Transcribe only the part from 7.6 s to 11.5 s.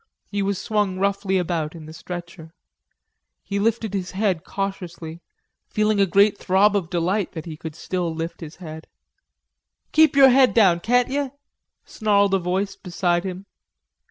still could lift his head. "Keep yer head down, can't yer?"